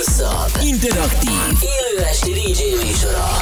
leghosszabb, 0.00 0.62
interaktív, 0.62 1.30
élő 1.60 2.04
esti 2.04 2.32
DJ 2.32 2.86
műsora. 2.86 3.36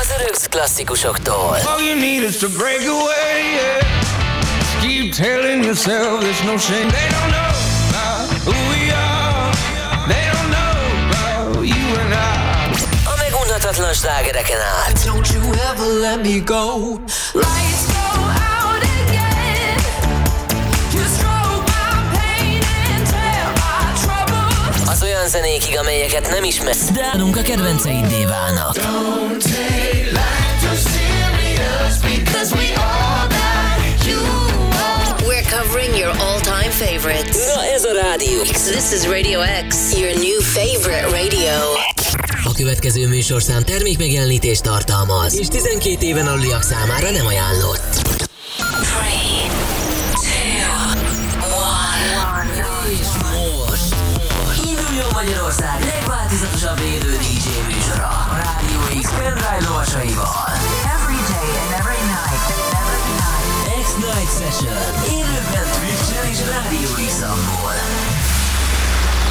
Az 0.00 0.12
öröksz 0.20 0.46
klasszikusoktól. 0.50 1.58
All 1.64 1.80
you 1.80 1.98
need 1.98 2.22
is 2.22 2.36
to 2.36 2.48
break 2.48 2.80
away, 2.80 3.42
yeah. 3.54 3.86
Keep 4.80 5.14
telling 5.14 5.64
yourself 5.64 6.20
there's 6.20 6.44
no 6.44 6.56
shame. 6.56 6.88
They 6.88 7.08
don't 7.08 7.30
know 7.30 7.52
about 7.88 8.30
who 8.44 8.54
we 8.72 8.92
are. 8.92 9.52
They 10.06 10.24
don't 10.32 10.50
know 10.56 10.74
about 11.08 11.66
you 11.66 12.00
and 12.00 12.12
I. 12.12 12.70
A 13.04 13.14
megunhatatlan 13.18 13.94
slágereken 13.94 14.60
át. 14.60 15.04
Don't 15.04 15.28
you 15.32 15.42
ever 15.70 15.86
let 16.00 16.22
me 16.22 16.42
go. 16.44 16.98
Lights 17.32 17.87
olyan 25.28 25.46
zenékig, 25.46 25.78
amelyeket 25.78 26.30
nem 26.30 26.44
ismersz, 26.44 26.90
de 26.90 27.04
állunk 27.12 27.36
a 27.36 27.42
kedvenceiddé 27.42 28.24
válnak. 28.24 28.76
Don't 28.76 29.42
take 29.42 30.04
life 30.04 30.54
too 30.60 30.76
serious 30.76 31.98
because 32.16 32.54
we 32.54 32.68
all 32.74 33.28
got 33.28 34.06
you 34.06 34.20
are. 34.70 35.24
We're 35.26 35.48
covering 35.58 35.96
your 35.96 36.14
all-time 36.18 36.70
favorites. 36.70 37.54
Na 37.54 37.64
ez 37.74 37.84
a 37.84 37.92
Rádió. 38.02 38.42
This 38.42 38.92
is 38.92 39.06
Radio 39.06 39.40
X, 39.68 39.98
your 39.98 40.14
new 40.14 40.40
favorite 40.40 41.06
radio. 41.20 41.54
A 42.44 42.52
következő 42.52 43.08
műsorszám 43.08 43.62
termékmegjelenítést 43.62 44.62
tartalmaz, 44.62 45.38
és 45.38 45.46
12 45.48 46.06
éven 46.06 46.26
aluliak 46.26 46.62
számára 46.62 47.10
nem 47.10 47.26
ajánlott. 47.26 48.27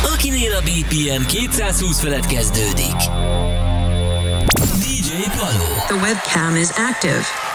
Akinél 0.03 0.53
a 0.53 0.61
BPM 0.61 1.25
220 1.25 1.99
felett 1.99 2.25
kezdődik. 2.25 2.95
DJ 4.79 5.29
Paló. 5.37 5.65
The 5.87 5.95
webcam 5.95 6.55
is 6.55 6.69
active. 6.69 7.46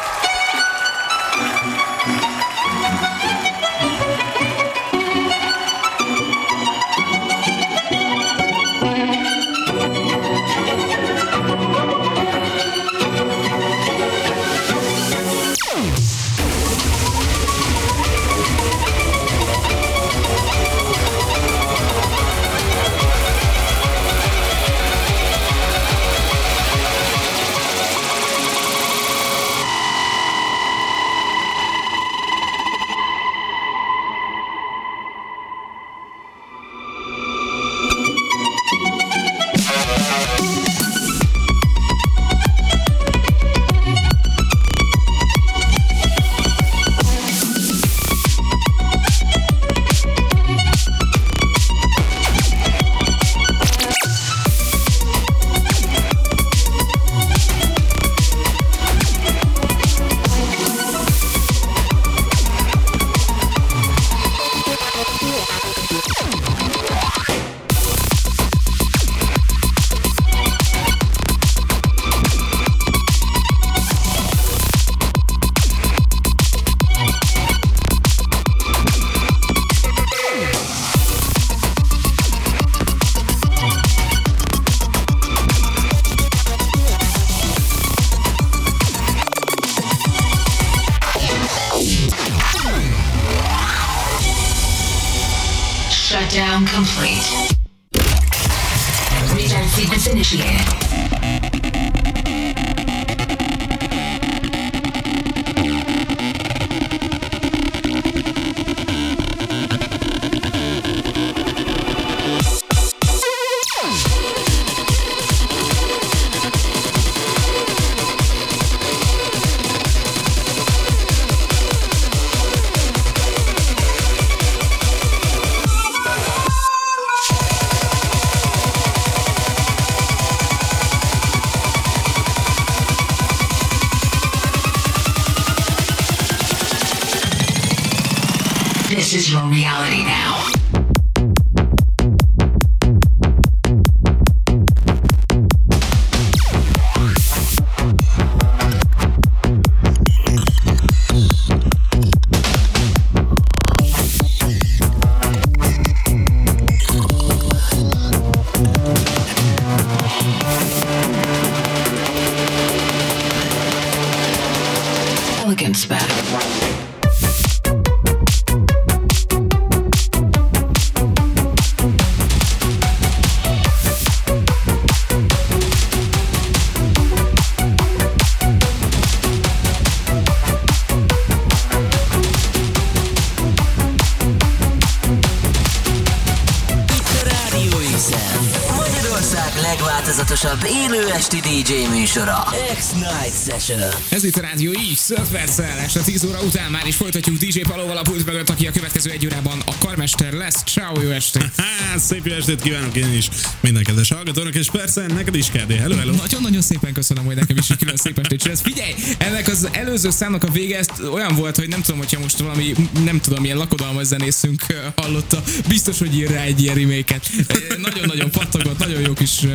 Session. 193.58 193.80
Ez 194.08 194.24
itt 194.24 194.36
a 194.36 194.40
Rádió 194.40 194.72
X, 194.94 195.10
5 195.10 195.20
perccel 195.30 195.78
este 195.78 196.00
10 196.00 196.24
óra 196.24 196.42
után 196.42 196.70
már 196.70 196.86
is 196.86 196.96
folytatjuk 196.96 197.36
DJ 197.36 197.60
Palóval 197.60 197.96
a 197.96 198.02
pult 198.02 198.26
mögött, 198.26 198.48
aki 198.48 198.66
a 198.66 198.70
következő 198.70 199.10
egy 199.10 199.26
órában 199.26 199.62
a 199.66 199.72
karmester 199.78 200.32
lesz. 200.32 200.62
Ciao, 200.64 201.00
jó 201.00 201.10
estét! 201.10 201.52
Szép 202.08 202.26
jó 202.26 202.34
estét 202.34 202.62
kívánok 202.62 202.96
én 202.96 203.12
is 203.12 203.28
minden 203.62 203.84
kedves 203.84 204.08
hallgatónak, 204.08 204.54
és 204.54 204.70
persze 204.70 205.06
neked 205.06 205.34
is, 205.34 205.50
Kerdi. 205.50 205.74
Hello, 205.74 205.96
hello. 205.96 206.12
Nagyon-nagyon 206.14 206.60
szépen 206.62 206.92
köszönöm, 206.92 207.24
hogy 207.24 207.34
nekem 207.36 207.56
is 207.56 207.70
egy 207.70 207.76
külön 207.76 207.96
szép 207.96 208.18
estét 208.18 208.40
csinálsz. 208.40 208.60
Figyelj, 208.60 208.94
ennek 209.18 209.48
az 209.48 209.68
előző 209.72 210.10
számnak 210.10 210.44
a 210.44 210.50
vége 210.50 210.78
ezt 210.78 210.92
olyan 211.12 211.34
volt, 211.34 211.56
hogy 211.56 211.68
nem 211.68 211.82
tudom, 211.82 211.98
hogyha 211.98 212.20
most 212.20 212.38
valami, 212.38 212.74
nem 213.04 213.20
tudom, 213.20 213.40
milyen 213.42 213.56
lakodalmas 213.56 214.06
zenészünk 214.06 214.62
ö, 214.68 214.74
hallotta, 214.96 215.42
biztos, 215.68 215.98
hogy 215.98 216.16
ír 216.16 216.30
rá 216.30 216.42
egy 216.42 216.62
ilyen 216.62 216.74
remake-et. 216.74 217.26
Ö, 217.48 217.76
Nagyon-nagyon 217.80 218.30
pattogott, 218.30 218.78
nagyon 218.78 219.00
jó 219.00 219.12
kis 219.12 219.42
uh, 219.42 219.52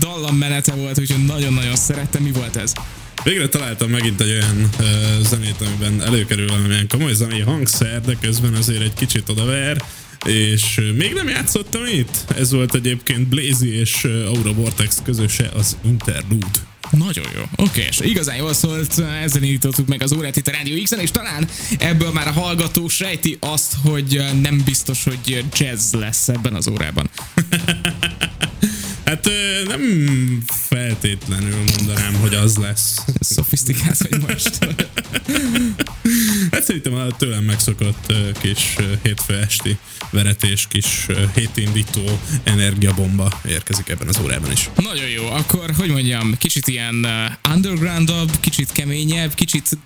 dallammenete 0.00 0.72
volt, 0.72 0.98
úgyhogy 0.98 1.24
nagyon-nagyon 1.24 1.76
szerettem. 1.76 2.22
Mi 2.22 2.30
volt 2.30 2.56
ez? 2.56 2.72
Végre 3.24 3.48
találtam 3.48 3.90
megint 3.90 4.20
egy 4.20 4.30
olyan 4.30 4.70
uh, 4.80 4.86
zenét, 5.26 5.56
amiben 5.60 6.02
előkerül 6.06 6.46
valamilyen 6.48 6.88
komoly 6.88 7.14
zenei 7.14 7.40
hangszer, 7.40 8.00
de 8.00 8.16
közben 8.20 8.54
azért 8.54 8.82
egy 8.82 8.94
kicsit 8.94 9.28
odaver, 9.28 9.82
és 10.26 10.80
még 10.96 11.12
nem 11.14 11.28
játszottam 11.28 11.86
itt. 11.86 12.24
Ez 12.38 12.52
volt 12.52 12.74
egyébként 12.74 13.28
Blazy 13.28 13.74
és 13.74 14.04
Aura 14.04 14.52
Vortex 14.52 15.02
közöse 15.04 15.50
az 15.54 15.76
Interlude. 15.84 16.66
Nagyon 16.90 17.26
jó. 17.34 17.64
Oké, 17.64 17.86
és 17.88 18.00
igazán 18.00 18.36
jól 18.36 18.52
szólt, 18.52 18.98
ezzel 19.22 19.42
indítottuk 19.42 19.88
meg 19.88 20.02
az 20.02 20.12
órát 20.12 20.36
itt 20.36 20.46
a 20.46 20.50
Rádió 20.50 20.82
x 20.82 20.90
és 20.90 21.10
talán 21.10 21.48
ebből 21.78 22.12
már 22.12 22.26
a 22.26 22.32
hallgató 22.32 22.88
sejti 22.88 23.36
azt, 23.40 23.74
hogy 23.82 24.24
nem 24.42 24.62
biztos, 24.64 25.04
hogy 25.04 25.44
jazz 25.56 25.92
lesz 25.92 26.28
ebben 26.28 26.54
az 26.54 26.68
órában. 26.68 27.10
Hát 29.04 29.28
nem 29.66 29.80
feltétlenül 30.68 31.58
mondanám, 31.76 32.14
hogy 32.14 32.34
az 32.34 32.56
lesz. 32.56 32.98
Szofisztikált 33.20 34.08
vagy 34.08 34.20
most. 34.20 34.58
Szerintem 36.68 36.94
a 36.94 37.16
tőlem 37.16 37.44
megszokott 37.44 38.12
kis 38.40 38.76
hétfő 39.02 39.34
esti 39.34 39.76
veretés, 40.10 40.66
kis 40.68 41.06
hétindító 41.34 42.20
energiabomba 42.44 43.40
érkezik 43.48 43.88
ebben 43.88 44.08
az 44.08 44.18
órában 44.22 44.52
is. 44.52 44.70
Nagyon 44.76 45.08
jó, 45.08 45.26
akkor 45.26 45.70
hogy 45.76 45.90
mondjam, 45.90 46.36
kicsit 46.38 46.66
ilyen 46.66 47.06
undergroundabb, 47.54 48.30
kicsit 48.40 48.72
keményebb, 48.72 49.34
kicsit 49.34 49.78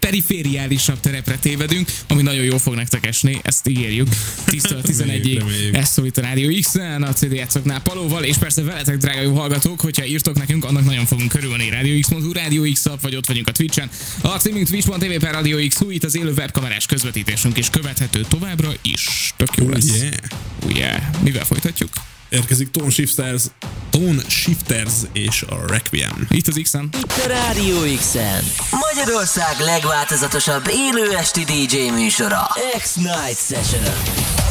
perifériálisabb 0.00 1.00
terepre 1.00 1.36
tévedünk, 1.36 1.88
ami 2.08 2.22
nagyon 2.22 2.44
jó 2.44 2.56
fog 2.58 2.74
nektek 2.74 3.06
esni, 3.06 3.40
ezt 3.42 3.68
ígérjük. 3.68 4.08
10-től 4.46 4.80
11-ig, 4.82 5.36
reméljük. 5.38 5.76
ez 5.76 5.88
szól 5.88 6.06
itt 6.06 6.16
a 6.16 6.20
Rádió 6.20 6.58
X-en, 6.60 7.02
a 7.02 7.12
CD 7.12 7.32
játszoknál 7.32 7.82
Palóval, 7.82 8.24
és 8.24 8.36
persze 8.36 8.62
veletek, 8.62 8.96
drága 8.96 9.20
jó 9.20 9.34
hallgatók, 9.34 9.80
hogyha 9.80 10.04
írtok 10.04 10.36
nekünk, 10.36 10.64
annak 10.64 10.84
nagyon 10.84 11.06
fogunk 11.06 11.28
körülni. 11.28 11.70
Rádió 11.70 12.00
X.hu, 12.00 12.32
Rádió 12.32 12.72
X 12.72 12.86
vagy 13.00 13.16
ott 13.16 13.26
vagyunk 13.26 13.48
a 13.48 13.52
Twitch-en. 13.52 13.90
A 14.20 14.28
címünk 14.28 14.68
twitch.tv 14.68 15.18
per 15.20 15.32
Rádió 15.32 15.68
X, 15.68 15.80
itt 15.88 16.04
az 16.04 16.16
élő 16.16 16.25
webkamerás 16.32 16.86
közvetítésünk 16.86 17.58
is 17.58 17.70
követhető 17.70 18.20
továbbra 18.28 18.68
is. 18.82 19.32
Tök 19.36 19.56
jó 19.56 19.64
Oh, 19.64 19.70
lesz. 19.70 19.84
yeah. 19.86 20.12
Oh, 20.64 20.76
yeah. 20.76 21.02
Mivel 21.22 21.44
folytatjuk? 21.44 21.88
Érkezik 22.28 22.70
Tone 22.70 22.90
Shifters, 22.90 23.42
Tone 23.90 24.22
Shifters 24.28 24.92
és 25.12 25.42
a 25.42 25.64
Requiem. 25.66 26.26
Itt 26.30 26.46
az 26.46 26.60
X-en. 26.62 26.88
Itt 26.98 27.22
a 27.24 27.26
Rádió 27.28 27.96
X-en. 27.96 28.44
Magyarország 28.70 29.54
legváltozatosabb 29.58 30.64
élő 30.70 31.16
esti 31.16 31.44
DJ 31.44 31.76
műsora. 31.90 32.48
X-Night 32.78 33.38
Session. 33.48 34.45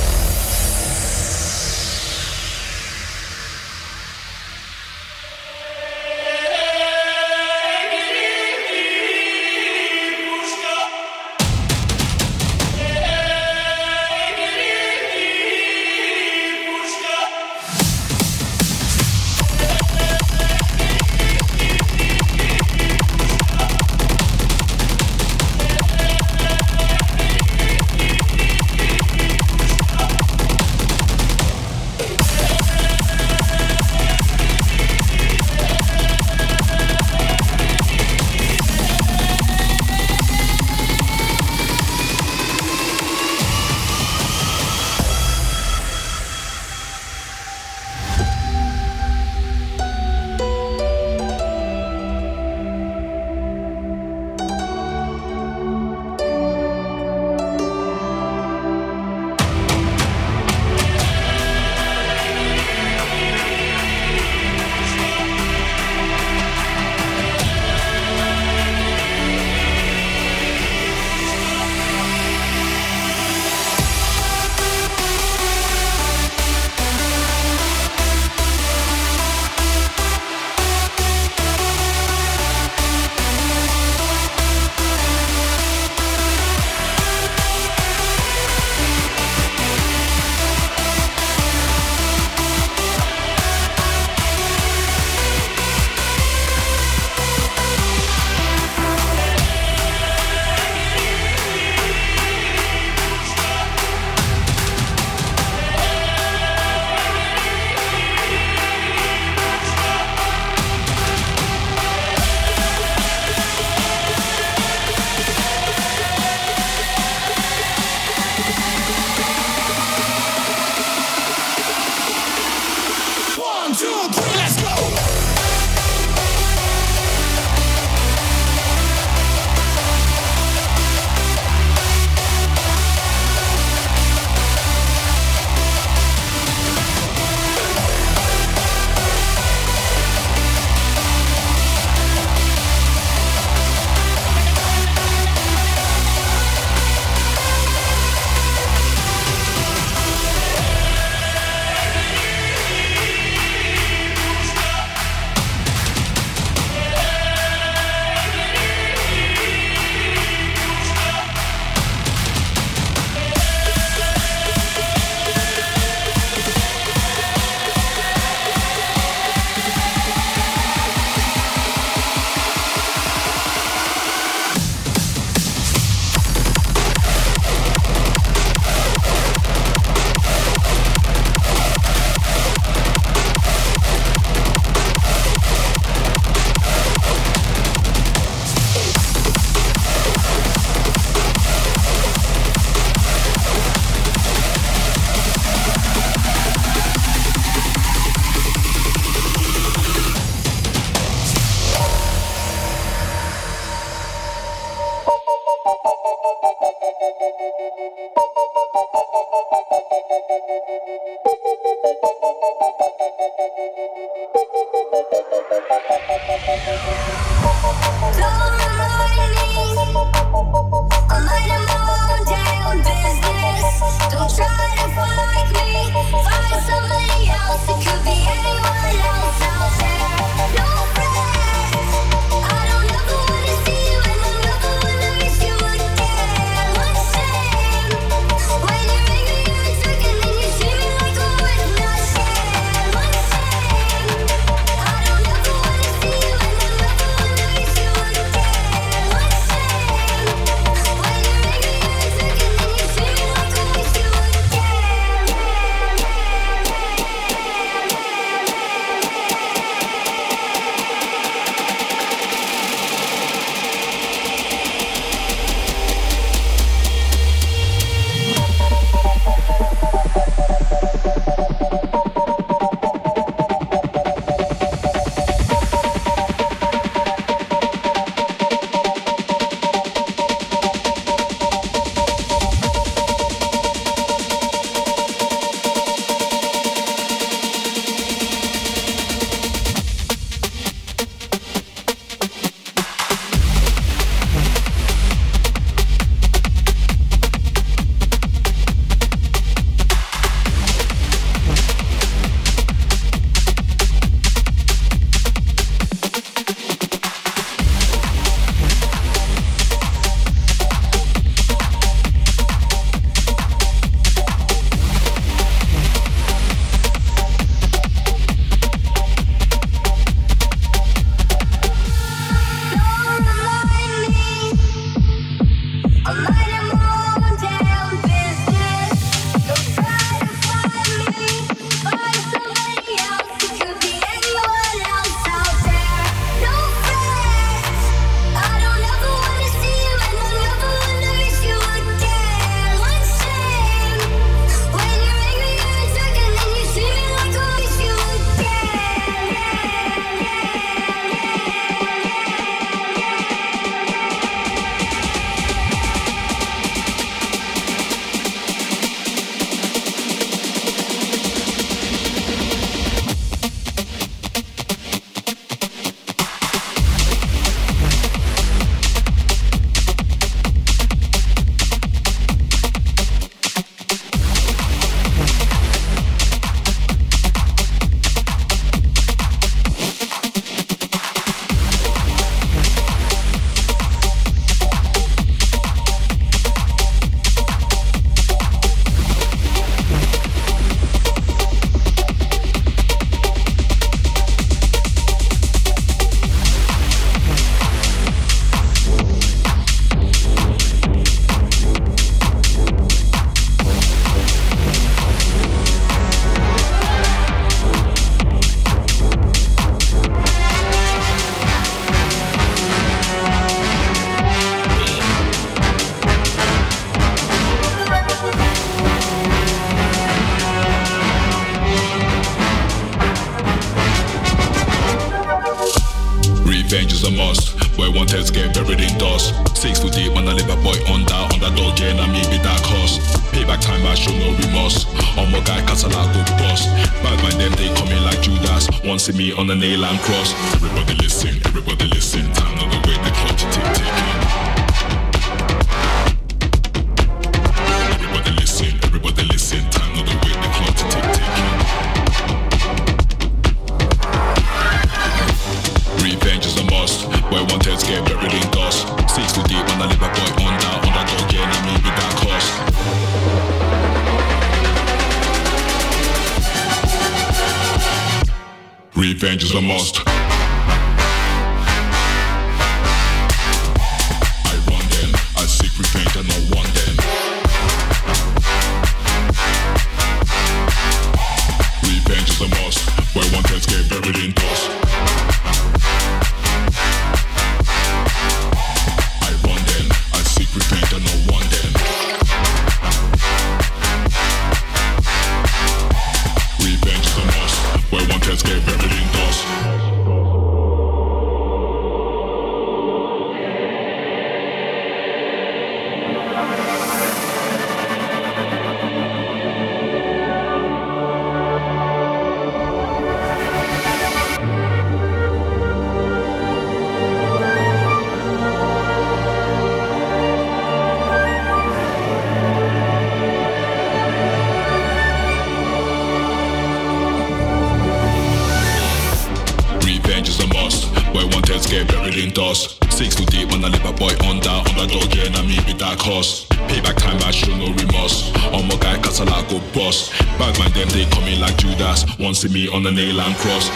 cost. 536.06 536.50
Payback 536.70 536.98
time, 536.98 537.18
I 537.24 537.32
show 537.32 537.56
no 537.58 537.74
remorse. 537.74 538.32
On 538.54 538.68
my 538.68 538.78
guy, 538.78 538.94
I 538.94 539.42
go 539.50 539.60
bust. 539.74 540.12
Bad 540.38 540.58
man, 540.60 540.72
them 540.74 540.90
they 540.90 541.06
coming 541.10 541.40
like 541.40 541.58
Judas. 541.58 542.06
One 542.20 542.36
see 542.36 542.50
me 542.50 542.68
on 542.68 542.84
the 542.84 542.92
nail 542.92 543.20
and 543.20 543.36
cross. 543.38 543.70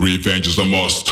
Revenge 0.00 0.48
is 0.48 0.58
a 0.58 0.64
must. 0.64 1.07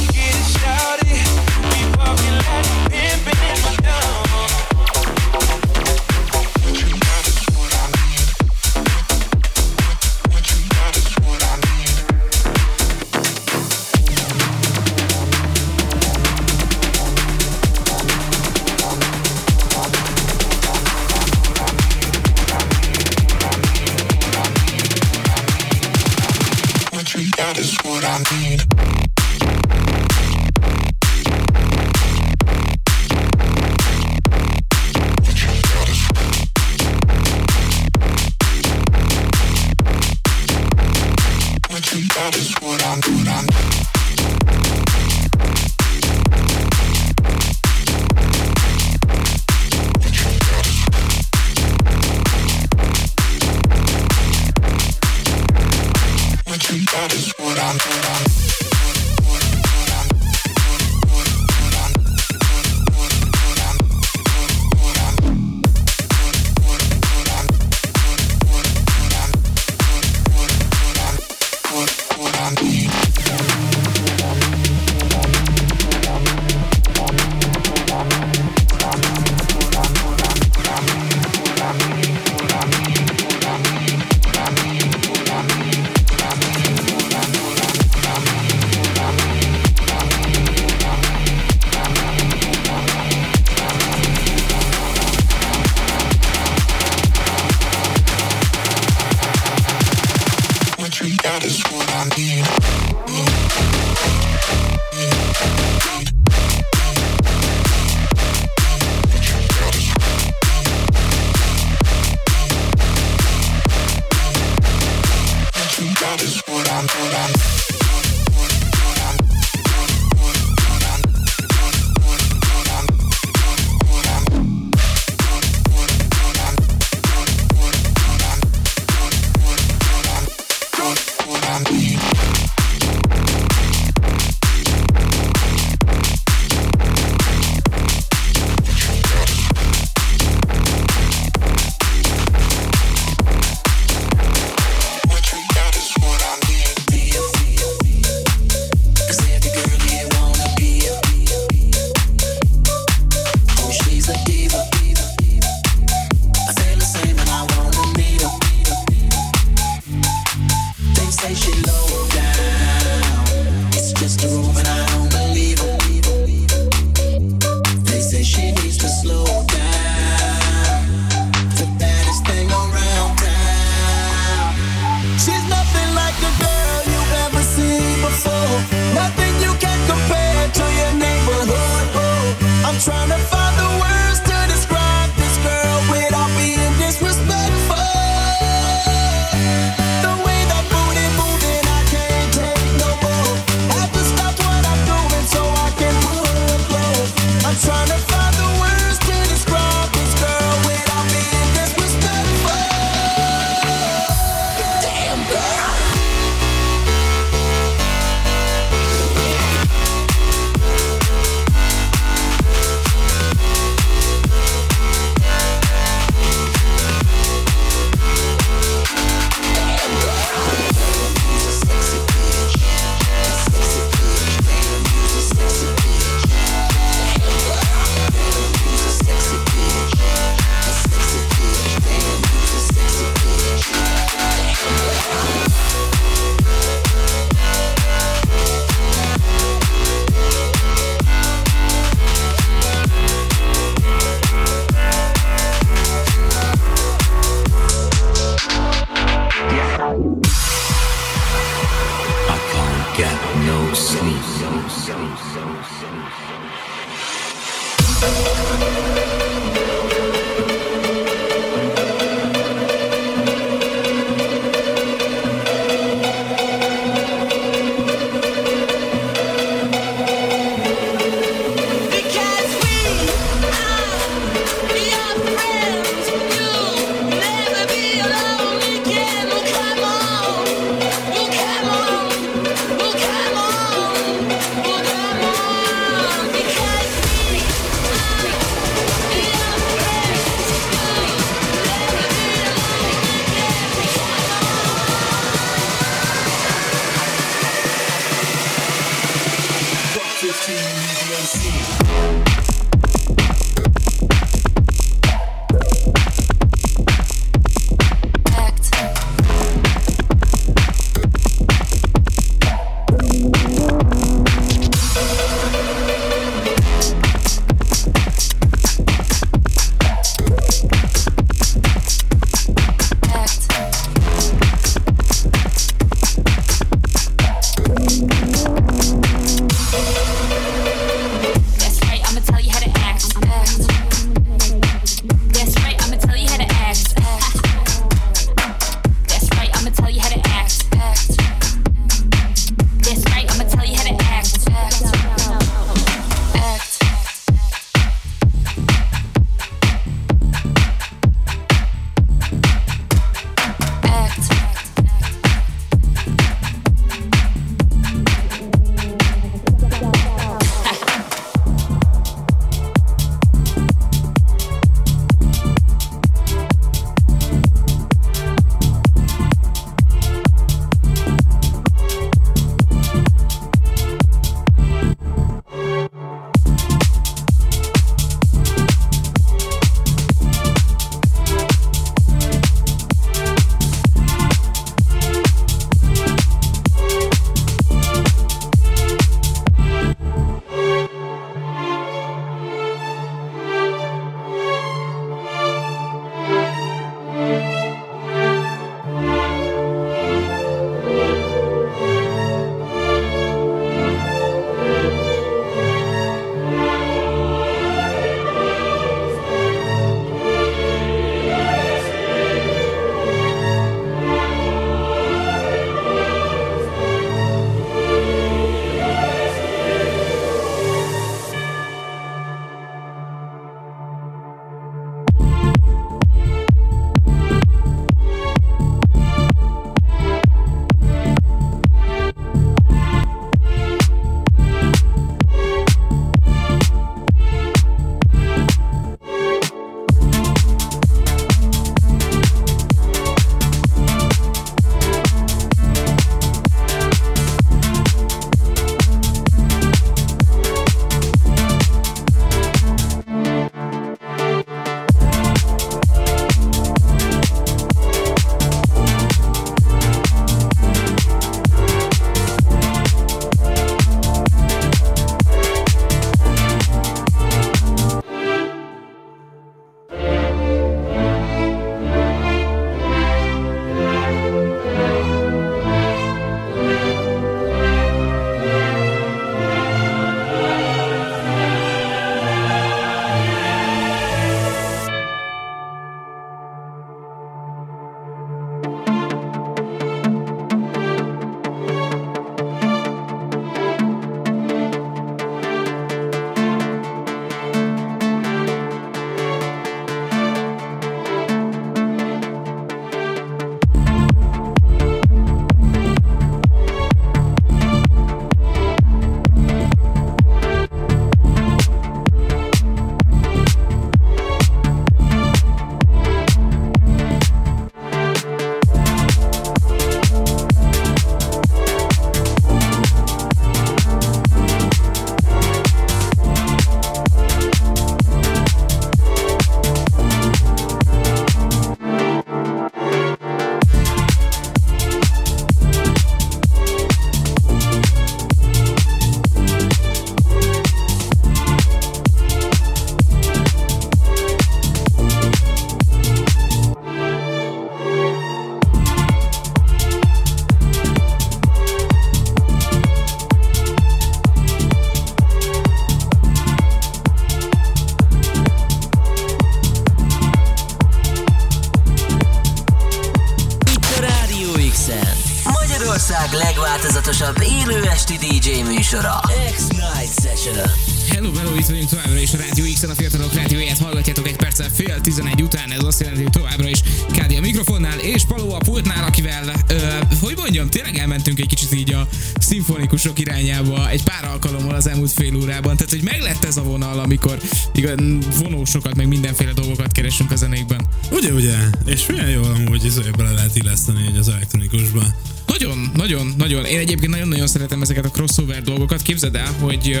Igaz, 587.78 587.94
vonósokat, 588.38 588.94
meg 588.94 589.08
mindenféle 589.08 589.52
dolgokat 589.52 589.92
keresünk 589.92 590.30
a 590.30 590.36
zenékben. 590.36 590.80
Ugye, 591.10 591.32
ugye? 591.32 591.54
És 591.86 592.06
milyen 592.06 592.28
jól 592.28 592.54
amúgy 592.54 592.84
izé 592.84 593.00
bele 593.16 593.30
lehet 593.30 593.56
illeszteni 593.56 594.00
így 594.10 594.16
az 594.16 594.28
elektronikusba. 594.28 595.02
Nagyon, 595.46 595.90
nagyon, 595.94 596.34
nagyon. 596.36 596.64
Én 596.64 596.78
egyébként 596.78 597.12
nagyon-nagyon 597.12 597.46
szeretem 597.46 597.82
ezeket 597.82 598.04
a 598.04 598.08
crossover 598.08 598.62
dolgokat. 598.62 599.02
Képzeld 599.02 599.34
el, 599.34 599.52
hogy 599.60 600.00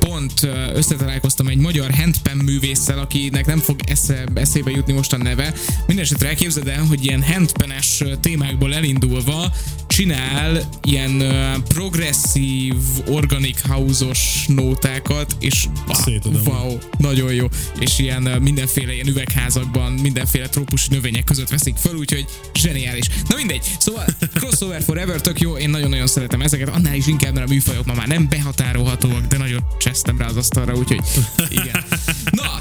pont 0.00 0.48
összetalálkoztam 0.74 1.46
egy 1.46 1.56
magyar 1.56 1.90
handpan 1.90 2.36
művésszel, 2.36 2.98
akinek 2.98 3.46
nem 3.46 3.58
fog 3.58 3.80
esze, 3.86 4.24
eszébe 4.34 4.70
jutni 4.70 4.92
most 4.92 5.12
a 5.12 5.16
neve. 5.16 5.54
Mindenesetre 5.86 6.28
elképzeld 6.28 6.68
el, 6.68 6.84
hogy 6.84 7.04
ilyen 7.04 7.22
handpanes 7.22 8.00
ö, 8.00 8.16
témákból 8.16 8.74
elindulva 8.74 9.52
csinál 10.00 10.68
ilyen 10.82 11.20
ö, 11.20 11.52
progresszív, 11.68 12.74
organic 13.08 13.60
house-os 13.68 14.44
nótákat, 14.46 15.36
és 15.40 15.66
Szétadom. 15.92 16.42
wow, 16.44 16.78
nagyon 16.98 17.32
jó. 17.32 17.46
És 17.78 17.98
ilyen 17.98 18.22
mindenféle 18.22 18.92
ilyen 18.92 19.06
üvegházakban, 19.06 19.92
mindenféle 19.92 20.48
trópusi 20.48 20.88
növények 20.90 21.24
között 21.24 21.48
veszik 21.48 21.76
föl, 21.76 21.94
úgyhogy 21.96 22.24
zseniális. 22.54 23.06
Na 23.28 23.36
mindegy, 23.36 23.62
szóval 23.78 24.04
crossover 24.34 24.82
forever, 24.82 25.20
tök 25.20 25.40
jó, 25.40 25.56
én 25.56 25.70
nagyon-nagyon 25.70 26.06
szeretem 26.06 26.40
ezeket, 26.40 26.68
annál 26.68 26.94
is 26.94 27.06
inkább, 27.06 27.34
mert 27.34 27.46
a 27.46 27.52
műfajok 27.52 27.86
ma 27.86 27.94
már 27.94 28.06
nem 28.06 28.28
behatárolhatóak, 28.28 29.26
de 29.26 29.36
nagyon 29.36 29.64
csesztem 29.78 30.18
rá 30.18 30.26
az 30.26 30.36
asztalra, 30.36 30.74
úgyhogy 30.74 31.00
igen. 31.48 31.84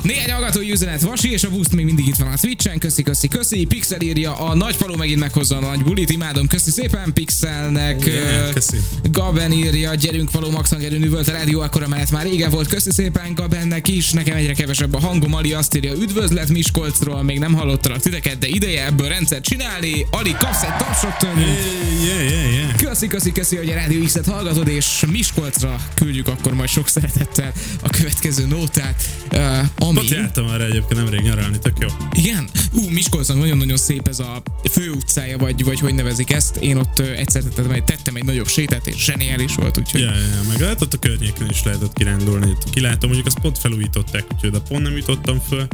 Néhány 0.03 0.31
hallgatói 0.31 0.71
üzenet, 0.71 1.01
Vasi 1.01 1.31
és 1.31 1.43
a 1.43 1.49
Boost 1.49 1.75
még 1.75 1.85
mindig 1.85 2.07
itt 2.07 2.15
van 2.15 2.27
a 2.27 2.35
Twitchen, 2.35 2.79
köszi, 2.79 3.03
köszi, 3.03 3.27
köszi, 3.27 3.65
Pixel 3.65 4.01
írja, 4.01 4.35
a 4.35 4.55
nagy 4.55 4.75
falu 4.75 4.95
megint 4.95 5.19
meghozza 5.19 5.57
a 5.57 5.59
nagy 5.59 5.83
bulit, 5.83 6.09
imádom, 6.09 6.47
köszi 6.47 6.71
szépen 6.71 7.13
Pixelnek, 7.13 8.05
Yeah, 8.05 8.53
köszi. 8.53 8.77
Gaben 9.11 9.51
írja, 9.51 9.95
gyerünk 9.95 10.31
való 10.31 10.49
Maxon 10.49 10.79
gerő 10.79 10.99
üvölt 10.99 11.27
a 11.27 11.31
rádió, 11.31 11.59
akkor 11.59 11.87
mellett 11.87 12.11
már 12.11 12.23
régen 12.23 12.49
volt, 12.49 12.67
köszi 12.67 12.91
szépen 12.91 13.33
Gabennek 13.35 13.87
is, 13.87 14.11
nekem 14.11 14.37
egyre 14.37 14.53
kevesebb 14.53 14.93
a 14.93 14.99
hangom, 14.99 15.33
Ali 15.33 15.53
azt 15.53 15.75
írja, 15.75 15.93
üdvözlet 15.93 16.49
Miskolcról, 16.49 17.23
még 17.23 17.39
nem 17.39 17.53
hallottalak 17.53 17.99
titeket, 17.99 18.37
de 18.37 18.47
ideje 18.47 18.85
ebből 18.85 19.07
rendszert 19.07 19.43
csinálni, 19.43 20.05
Ali 20.11 20.35
kapsz 20.39 20.61
egy 20.61 20.75
tapsot 20.77 21.17
tőlünk. 21.17 21.57
Yeah, 22.03 22.29
yeah, 22.29 22.53
yeah. 22.53 22.75
Köszi, 22.75 23.07
köszi, 23.07 23.31
köszi, 23.31 23.55
hogy 23.55 23.69
a 23.69 23.73
Rádió 23.73 24.03
X-et 24.03 24.25
hallgatod, 24.25 24.67
és 24.67 25.03
Miskolcra 25.11 25.75
küldjük 25.93 26.27
akkor 26.27 26.53
majd 26.53 26.69
sok 26.69 26.87
szeretettel 26.87 27.51
a 27.81 27.89
következő 27.89 28.45
nótát, 28.45 29.03
uh, 29.31 29.87
ami... 29.97 30.07
Ott 30.07 30.09
jártam 30.09 30.47
arra 30.47 30.65
egyébként 30.65 31.01
nemrég 31.01 31.21
nyaralni, 31.21 31.59
tök 31.59 31.73
jó. 31.79 31.87
Igen? 32.11 32.49
Ú, 32.73 32.89
Miskolcon 32.89 33.37
nagyon-nagyon 33.37 33.77
szép 33.77 34.07
ez 34.07 34.19
a 34.19 34.41
főutcája, 34.71 35.37
vagy, 35.37 35.63
vagy 35.63 35.79
hogy 35.79 35.93
nevezik 35.93 36.31
ezt. 36.31 36.55
Én 36.55 36.77
ott 36.77 36.99
egyszer 36.99 37.43
tettem 37.43 37.71
egy, 37.71 37.83
tettem 37.83 38.15
egy 38.15 38.25
nagyobb 38.25 38.47
sétát, 38.47 38.87
és 38.87 39.03
zseniális 39.03 39.55
volt, 39.55 39.77
úgyhogy... 39.77 40.01
Ja, 40.01 40.11
ja, 40.11 40.41
meg 40.47 40.59
lehet 40.59 40.81
ott 40.81 40.93
a 40.93 40.97
környéken 40.97 41.49
is 41.49 41.63
lehetett 41.63 41.93
kirándulni. 41.93 42.53
Kilátom, 42.71 43.09
mondjuk 43.09 43.27
azt 43.27 43.39
pont 43.39 43.57
felújították, 43.57 44.25
úgyhogy 44.33 44.51
de 44.51 44.59
pont 44.59 44.83
nem 44.83 44.95
jutottam 44.95 45.41
föl, 45.49 45.67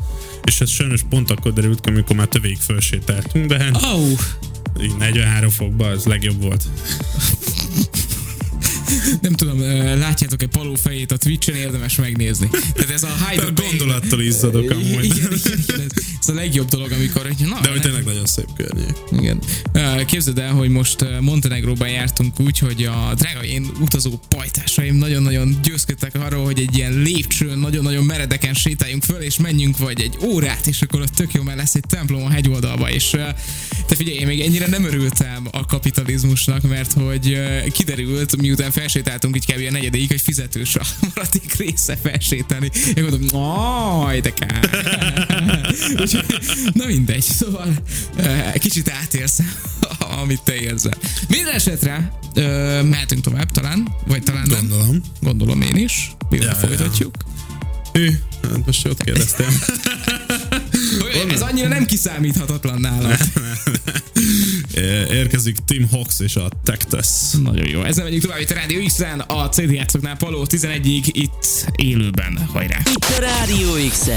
és 0.44 0.62
ez 0.62 0.70
sajnos 0.70 1.02
pont 1.10 1.32
akkor 1.32 1.54
derült 1.54 1.82
ki, 1.82 1.90
amikor 1.90 2.16
már 2.16 2.28
tövéig 2.28 2.58
fölsétáltunk, 2.58 3.46
de 3.46 3.64
hát 3.64 3.84
Oh, 3.84 4.20
így 4.82 4.96
43 4.98 5.50
fokban 5.50 5.92
az 5.92 6.06
legjobb 6.06 6.42
volt. 6.42 6.64
nem 9.22 9.34
tudom, 9.34 9.60
látjátok-e 10.00 10.48
Paló 10.48 10.76
fejét 10.76 11.12
a 11.12 11.18
Twitch-en, 11.18 11.56
érdemes 11.56 11.96
megnézni. 11.96 12.50
Tehát 12.74 12.92
ez 12.92 13.04
a 13.04 13.10
Hide 13.30 13.44
A 13.44 13.52
gondolattól 13.52 14.22
izzadok 14.22 14.70
amúgy. 14.70 15.04
Igen, 15.04 15.16
igen, 15.16 15.60
igen, 15.68 15.80
ez, 15.80 16.04
ez 16.20 16.28
a 16.28 16.34
legjobb 16.34 16.70
dolog, 16.70 16.92
amikor... 16.92 17.22
hogy 17.22 17.48
Na, 17.48 17.60
De 17.62 17.70
hogy 17.70 17.82
tényleg 17.82 18.04
nagyon 18.04 18.26
szép 18.26 18.48
környék. 18.56 18.96
Igen. 19.12 19.40
Képzeld 20.06 20.40
el, 20.40 20.54
hogy 20.54 20.70
most 20.70 21.06
Montenegróban 21.20 21.90
jártunk 21.90 22.40
úgy, 22.40 22.60
hogy 22.60 22.84
a 22.84 23.14
drága 23.16 23.44
én 23.44 23.72
utazó 23.80 24.20
pajtásaim 24.30 24.96
nagyon-nagyon 24.96 25.60
győzködtek 25.64 26.16
arról, 26.16 26.46
hogy 26.46 26.60
egy 26.60 26.78
ilyen 26.78 26.94
lépcsőn 26.94 27.58
nagyon-nagyon 27.58 28.04
meredeken 28.04 28.54
sétáljunk 28.54 29.04
föl, 29.04 29.22
és 29.22 29.38
menjünk 29.38 29.78
vagy 29.78 30.02
egy 30.02 30.18
órát, 30.24 30.68
és 30.68 30.82
akkor 30.82 31.02
ott 31.02 31.14
tök 31.16 31.34
jó, 31.34 31.44
mert 31.44 31.58
lesz 31.58 31.76
egy 31.76 31.84
templom 31.88 32.24
a 32.24 32.30
hegyoldalba, 32.30 32.92
és 32.92 33.10
te 33.88 33.96
figyelj, 33.96 34.18
én 34.18 34.28
még 34.28 34.40
ennyire 34.40 34.68
nem 34.68 34.84
örültem 34.84 35.48
a 35.52 35.66
kapitalizmusnak, 35.66 36.62
mert 36.62 36.94
hogy 36.94 37.40
kiderült, 37.72 38.38
miután 38.42 38.72
felsétáltunk 38.76 39.36
így 39.36 39.46
kb. 39.46 39.68
a 39.68 39.72
negyedéig, 39.72 40.08
hogy 40.08 40.22
fizetős 40.22 40.76
a 40.76 40.82
maradék 41.16 41.56
része 41.56 41.98
felsétálni. 42.04 42.70
Én 42.96 43.04
mondom, 43.04 43.42
aj, 43.42 44.20
de 44.20 44.34
kár. 44.34 44.70
Na 46.74 46.86
mindegy, 46.86 47.22
szóval 47.22 47.74
kicsit 48.54 48.90
átérsz, 48.90 49.40
amit 50.22 50.42
te 50.44 50.56
érzel. 50.56 50.98
Minden 51.28 51.54
esetre 51.54 52.12
mehetünk 52.90 53.22
tovább 53.22 53.52
talán, 53.52 53.88
vagy 54.08 54.24
talán 54.24 54.48
nem. 54.48 54.60
Gondolom. 54.60 55.02
Gondolom 55.22 55.62
én 55.62 55.76
is. 55.76 56.12
Mivel 56.30 56.48
Ja, 56.48 56.60
ja. 56.62 56.68
folytatjuk. 56.68 57.16
Hű, 57.94 58.12
hát 58.42 58.66
most 58.66 58.86
jót 58.86 59.04
kérdeztem. 59.04 59.60
Ez 61.32 61.42
annyira 61.42 61.68
nem 61.68 61.86
kiszámíthatatlan 61.86 62.82
nálam. 62.82 63.12
Érkezik 65.10 65.58
Tim 65.66 65.88
Hawks 65.92 66.20
és 66.20 66.36
a 66.36 66.50
Tectus. 66.64 67.08
Nagyon 67.44 67.68
jó. 67.70 67.84
Ezzel 67.84 68.04
megyünk 68.04 68.22
tovább 68.22 68.40
itt 68.40 68.50
a 68.50 68.54
Rádió 68.54 68.86
x 68.86 69.00
a 69.28 69.50
CD 69.50 69.72
játszoknál 69.72 70.18
Paló 70.18 70.46
11-ig 70.50 71.04
itt 71.12 71.66
élőben. 71.76 72.48
Hajrá! 72.54 72.78
Itt 72.78 73.06
a 73.18 73.20
Rádió 73.20 73.90
x 73.90 74.08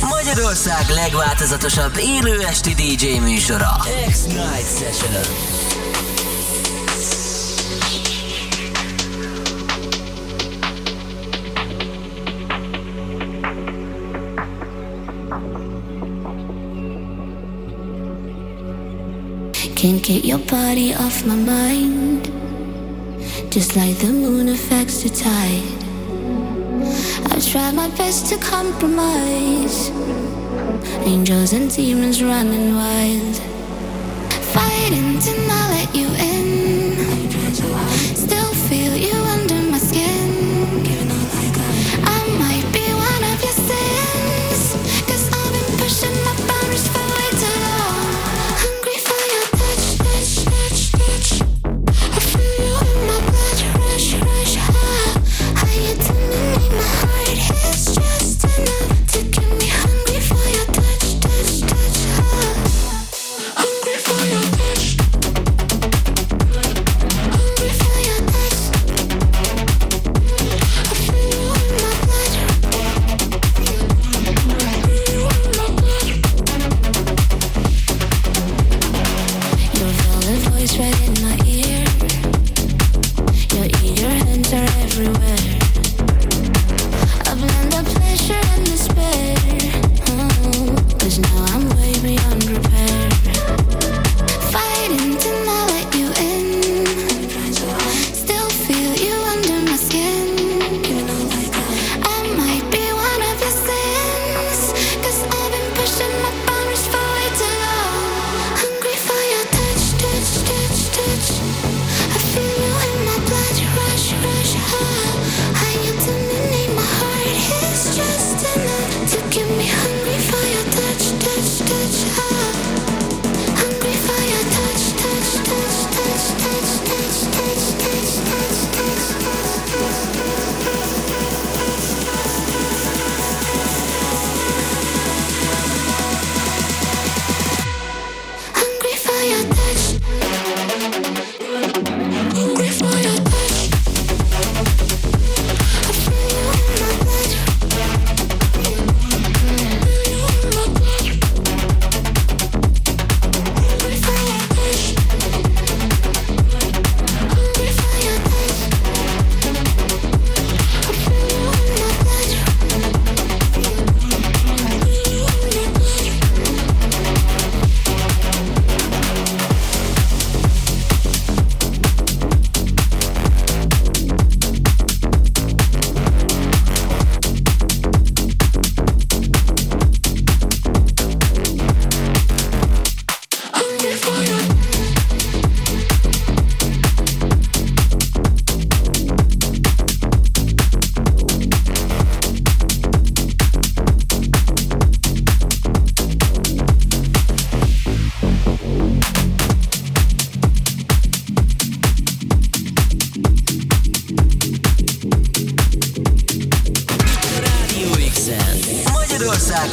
Magyarország 0.00 0.88
legváltozatosabb 0.88 1.92
élő 1.96 2.40
esti 2.40 2.74
DJ 2.74 3.18
műsora. 3.18 3.84
X-Night 4.08 4.78
Session. 4.78 5.71
Can't 19.82 20.00
get 20.00 20.24
your 20.24 20.38
body 20.38 20.94
off 20.94 21.26
my 21.26 21.34
mind. 21.34 22.26
Just 23.50 23.74
like 23.74 23.96
the 23.98 24.12
moon 24.12 24.48
affects 24.50 25.02
the 25.02 25.08
tide. 25.08 25.82
I've 27.32 27.44
tried 27.44 27.74
my 27.74 27.88
best 27.96 28.26
to 28.26 28.38
compromise. 28.38 29.90
Angels 31.04 31.52
and 31.52 31.68
demons 31.68 32.22
running 32.22 32.76
wild. 32.76 33.51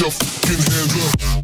your 0.00 0.10
fucking 0.10 0.58
hands 0.58 1.24
up. 1.24 1.43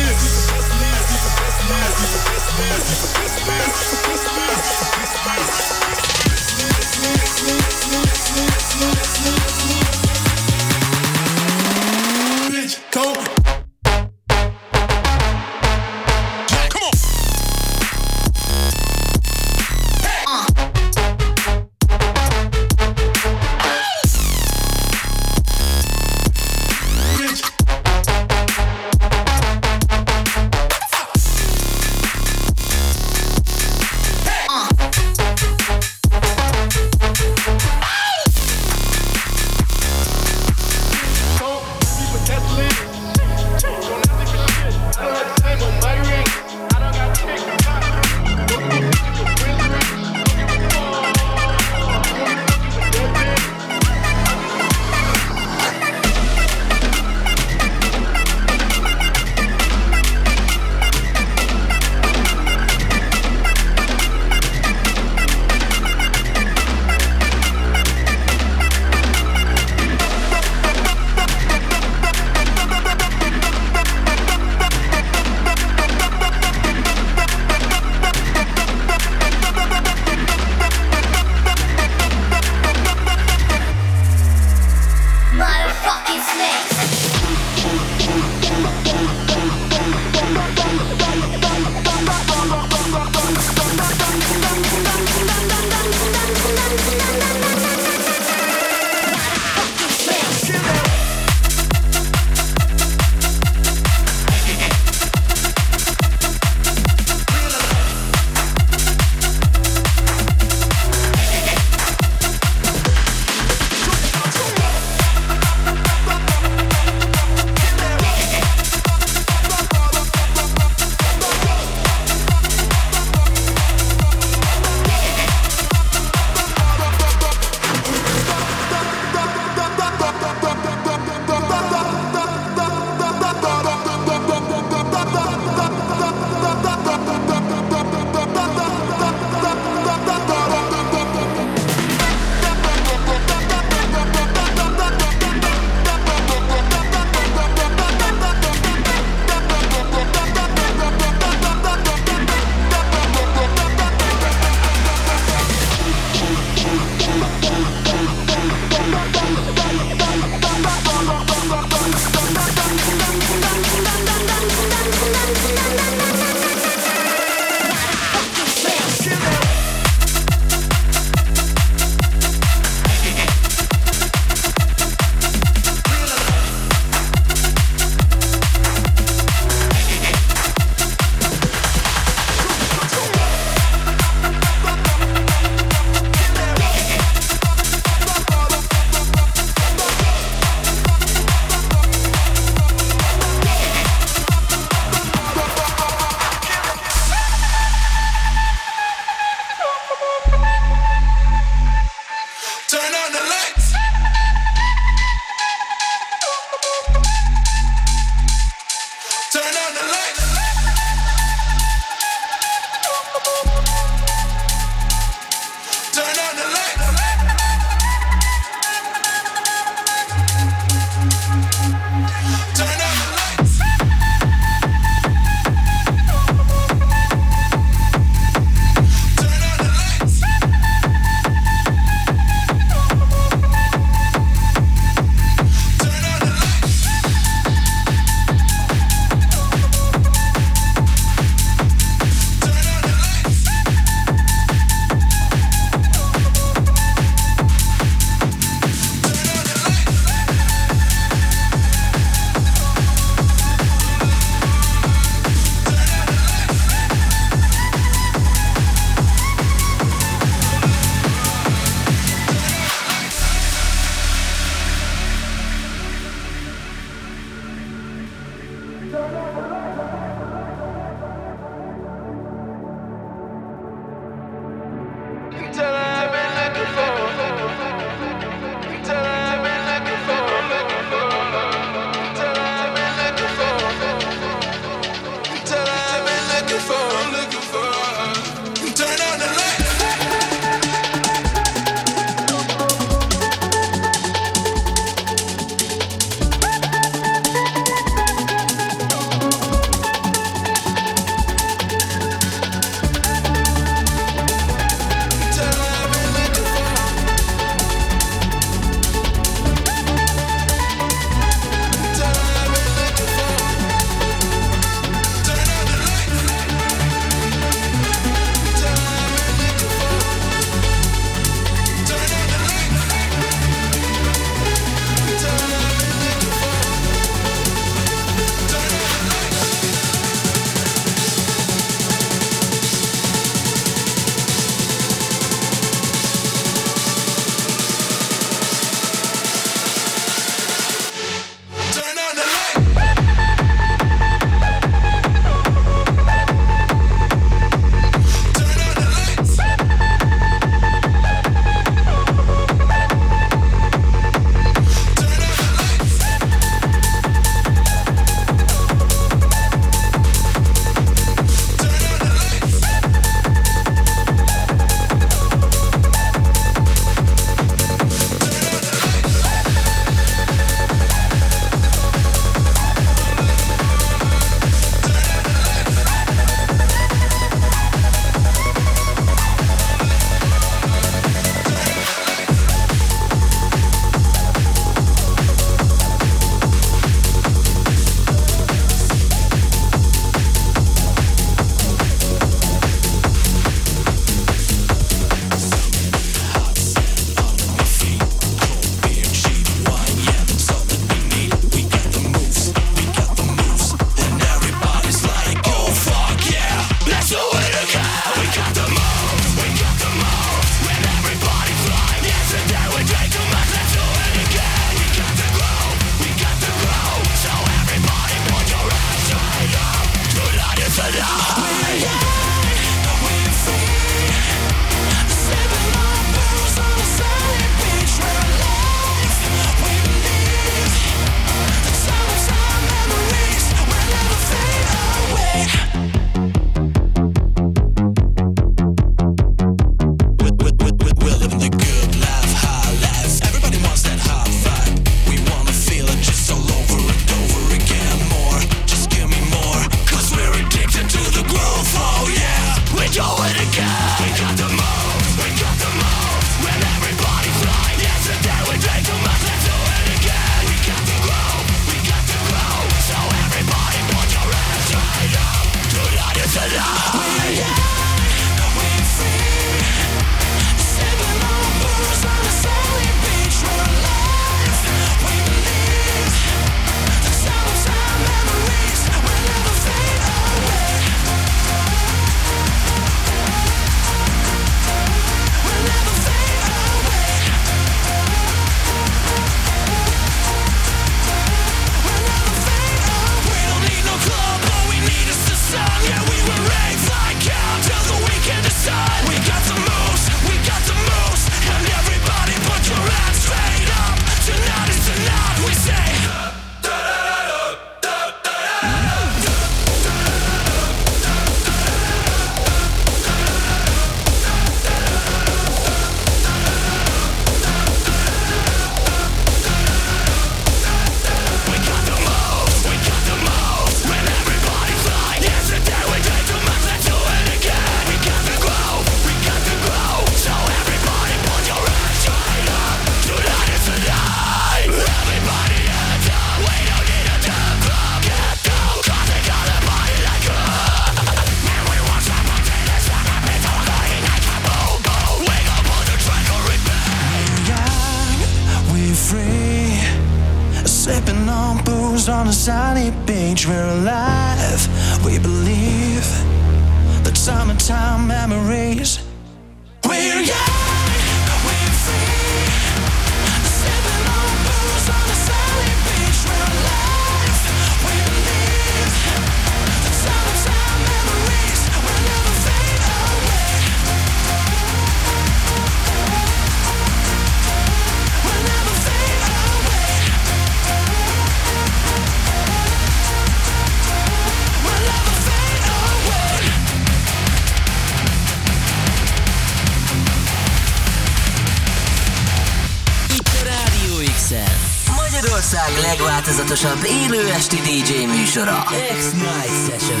Legváltozatosabb 595.92 596.84
élő 596.84 597.28
esti 597.32 597.56
DJ 597.56 598.04
műsora. 598.16 598.64
X-Night 598.98 599.70
Session. 599.70 600.00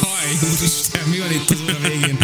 Haj, 0.00 0.30
úristen, 0.50 1.08
mi 1.10 1.18
van 1.18 1.30
itt 1.30 1.50
az 1.50 1.60
óra 1.62 1.88
végén? 1.88 2.18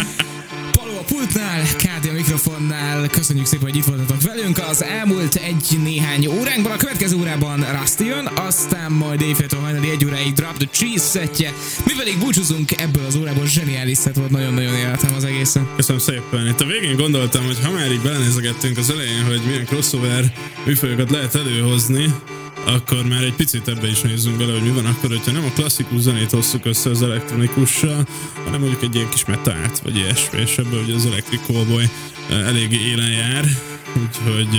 Paló 0.71 0.97
a 0.97 1.03
pultnál, 1.03 1.63
Kádi 1.77 2.09
a 2.09 2.13
mikrofonnál, 2.13 3.07
köszönjük 3.07 3.45
szépen, 3.45 3.65
hogy 3.65 3.75
itt 3.75 3.85
voltatok 3.85 4.21
velünk 4.35 4.57
az 4.69 4.83
elmúlt 4.83 5.35
egy-néhány 5.35 6.27
óránkban. 6.27 6.71
A 6.71 6.77
következő 6.77 7.15
órában 7.17 7.65
Rusty 7.79 8.05
jön, 8.05 8.29
aztán 8.35 8.91
majd 8.91 9.21
éjféltől 9.21 9.59
hajnali 9.59 9.89
egy 9.89 10.05
óráig 10.05 10.33
Drop 10.33 10.57
the 10.57 10.67
Cheese 10.71 11.03
szettje. 11.03 11.53
Mi 11.85 11.91
pedig 11.97 12.17
búcsúzunk 12.19 12.81
ebből 12.81 13.05
az 13.05 13.15
órából, 13.15 13.45
zseniális 13.45 13.97
szett 13.97 14.15
volt, 14.15 14.29
nagyon-nagyon 14.29 14.73
életem 14.73 15.13
az 15.13 15.23
egészen. 15.23 15.67
Köszönöm 15.75 16.01
szépen. 16.01 16.47
Itt 16.47 16.61
a 16.61 16.65
végén 16.65 16.95
gondoltam, 16.95 17.45
hogy 17.45 17.57
ha 17.63 17.71
már 17.71 17.91
így 17.91 18.01
belenézegettünk 18.01 18.77
az 18.77 18.89
elején, 18.89 19.23
hogy 19.23 19.41
milyen 19.45 19.65
crossover 19.65 20.33
műfajokat 20.65 21.11
lehet 21.11 21.35
előhozni, 21.35 22.13
akkor 22.65 23.05
már 23.09 23.23
egy 23.23 23.33
picit 23.33 23.67
ebbe 23.67 23.87
is 23.87 24.01
nézzünk 24.01 24.37
bele, 24.37 24.51
hogy 24.51 24.63
mi 24.63 24.69
van 24.69 24.85
akkor, 24.85 25.09
hogyha 25.09 25.31
nem 25.31 25.45
a 25.45 25.51
klasszikus 25.55 25.99
zenét 25.99 26.31
hosszuk 26.31 26.65
össze 26.65 26.89
az 26.89 27.01
elektronikussal, 27.01 28.07
hanem 28.45 28.59
mondjuk 28.59 28.83
egy 28.83 28.95
ilyen 28.95 29.09
kis 29.09 29.25
metált, 29.25 29.79
vagy 29.79 29.95
ilyesmi, 29.95 30.39
és 30.39 30.57
ebből 30.57 30.83
ugye 30.83 30.93
az 30.93 31.05
Electric 31.05 31.41
Callboy 31.45 31.89
eh, 32.29 32.47
eléggé 32.47 32.77
élen 32.77 33.11
jár, 33.11 33.45
úgyhogy, 34.01 34.55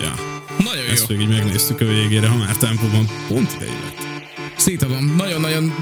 ja. 0.00 0.14
Nagyon 0.58 0.84
jó. 0.84 0.90
Ezt 0.90 1.08
még 1.08 1.20
így 1.20 1.28
megnéztük 1.28 1.80
a 1.80 1.84
végére, 1.84 2.28
ha 2.28 2.36
már 2.36 2.56
tempóban 2.56 3.08
pont 3.28 3.52
ide 3.54 3.64
lett. 3.64 4.05
Szétadom. 4.56 5.14
Nagyon-nagyon 5.16 5.74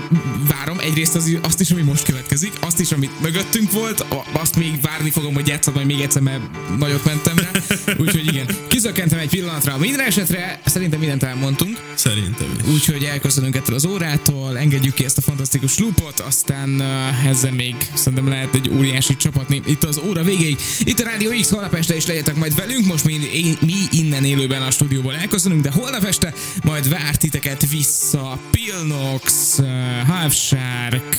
várom 0.48 0.78
egyrészt 0.78 1.14
az, 1.14 1.38
azt 1.42 1.60
is, 1.60 1.70
ami 1.70 1.82
most 1.82 2.04
következik, 2.04 2.52
azt 2.60 2.80
is, 2.80 2.92
amit 2.92 3.20
mögöttünk 3.20 3.72
volt, 3.72 4.04
azt 4.32 4.56
még 4.56 4.80
várni 4.80 5.10
fogom, 5.10 5.34
hogy 5.34 5.46
játszad 5.46 5.74
majd 5.74 5.86
még 5.86 6.00
egyszer, 6.00 6.22
mert 6.22 6.40
nagyot 6.78 7.04
mentem 7.04 7.38
rá. 7.38 7.50
Úgyhogy 7.98 8.26
igen, 8.26 8.46
kizökkentem 8.68 9.18
egy 9.18 9.28
pillanatra. 9.28 9.76
Minden 9.78 10.06
esetre 10.06 10.60
szerintem 10.64 10.98
mindent 10.98 11.22
elmondtunk. 11.22 11.78
Szerintem 11.94 12.46
is. 12.58 12.72
Úgyhogy 12.72 13.04
elköszönünk 13.04 13.56
ettől 13.56 13.74
az 13.74 13.86
órától, 13.86 14.58
engedjük 14.58 14.94
ki 14.94 15.04
ezt 15.04 15.18
a 15.18 15.20
fantasztikus 15.20 15.78
loopot, 15.78 16.20
aztán 16.20 16.80
uh, 16.80 17.26
ezzel 17.26 17.52
még 17.52 17.74
szerintem 17.94 18.28
lehet 18.28 18.54
egy 18.54 18.70
óriási 18.76 19.16
csapatni 19.16 19.62
itt 19.66 19.84
az 19.84 20.00
óra 20.06 20.22
végéig. 20.22 20.58
Itt 20.78 20.98
a 20.98 21.04
Rádió 21.04 21.30
X 21.40 21.50
holnap 21.50 21.74
este 21.74 21.96
is 21.96 22.06
legyetek 22.06 22.36
majd 22.36 22.54
velünk, 22.54 22.86
most 22.86 23.04
mi, 23.04 23.12
én, 23.12 23.56
mi 23.60 23.74
innen 23.90 24.24
élőben 24.24 24.62
a 24.62 24.70
stúdióból 24.70 25.14
elköszönünk, 25.14 25.62
de 25.62 25.70
holnap 25.70 26.04
este 26.04 26.34
majd 26.64 26.88
vár 26.88 27.16
titeket 27.16 27.70
vissza 27.70 28.38
Pilnox, 28.64 29.58
uh, 29.58 29.66
Half 30.06 30.34
Shark, 30.34 31.16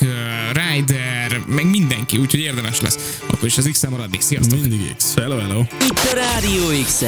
Ryder, 0.53 1.41
meg 1.47 1.65
mindenki, 1.65 2.17
úgyhogy 2.17 2.39
érdemes 2.39 2.81
lesz. 2.81 2.97
Akkor 3.27 3.45
is 3.45 3.57
az 3.57 3.69
X-en 3.71 3.89
maradni. 3.89 4.17
Sziasztok! 4.21 4.59
Mindig 4.59 4.95
X. 4.95 5.13
Hello, 5.15 5.37
hello. 5.37 5.59
Itt 5.59 5.99
a 5.99 6.13
Rádió 6.13 6.83
x 6.85 7.01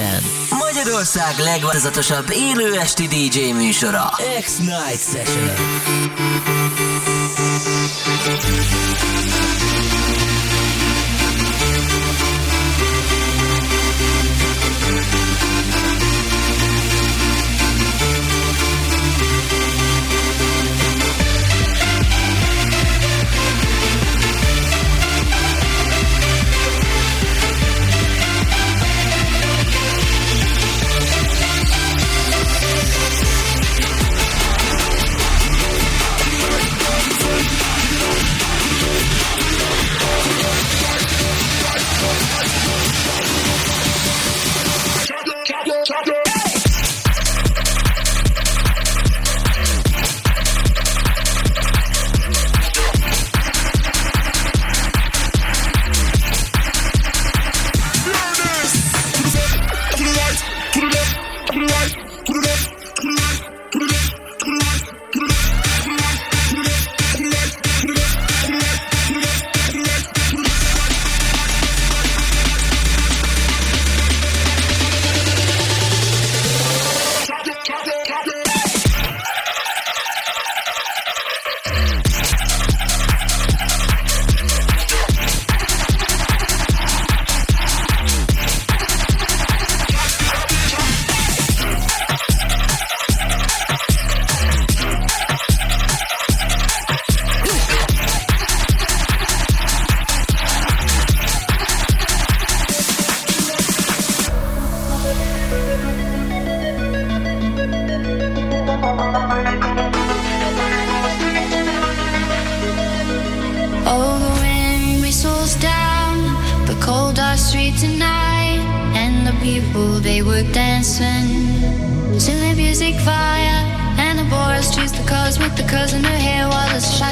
Magyarország 0.49 1.37
legváltozatosabb 1.37 2.25
élő 2.31 2.79
esti 2.79 3.07
DJ 3.07 3.51
műsora. 3.51 4.13
X-Night 4.39 5.01
Session. 5.11 5.55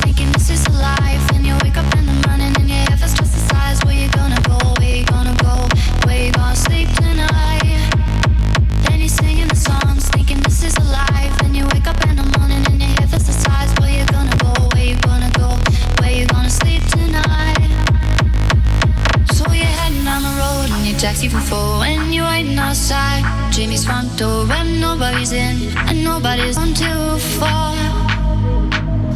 Jimmy's 23.62 23.86
front 23.86 24.18
door 24.18 24.47
and 24.49 24.82
nobody's 24.82 25.34
in 25.34 25.55
and 25.88 26.03
nobody's 26.03 26.57
gone 26.57 26.74
too 26.74 27.20
far. 27.38 27.78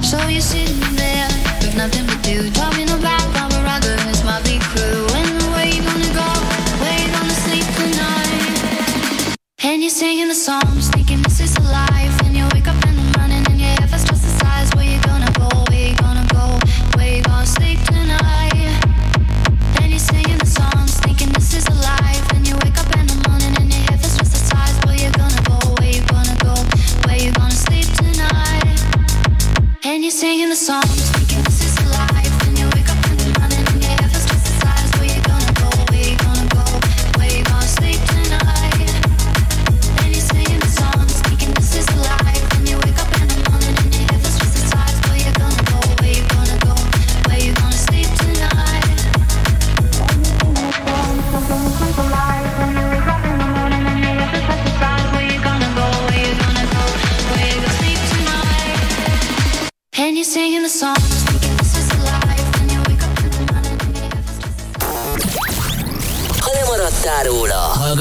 So 0.03 0.19
you're 0.27 0.39
sitting 0.39 0.77
there 0.95 1.27
with 1.61 1.75
nothing 1.75 2.05
to 2.05 2.15
do, 2.21 2.51
talking 2.51 2.87
about 2.91 3.25
Barbara 3.33 3.63
Ruggers, 3.65 3.97
and 4.01 4.09
his 4.09 4.23
motley 4.23 4.59
crew, 4.59 5.07
and 5.17 5.41
where 5.53 5.65
you 5.65 5.81
gonna 5.81 6.13
go? 6.13 6.29
Where 6.79 6.99
you 7.01 7.11
gonna 7.11 7.41
sleep 7.45 7.65
tonight? 7.73 9.35
And 9.63 9.81
you're 9.81 9.89
singing 9.89 10.27
the 10.27 10.35
songs. 10.35 10.94
singing 30.15 30.47
the 30.47 30.55
songs. 30.55 31.24